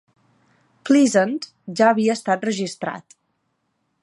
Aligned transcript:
Pleasant 0.89 1.35
ja 1.81 1.91
havia 1.93 2.17
estat 2.23 2.49
registrat. 2.53 3.19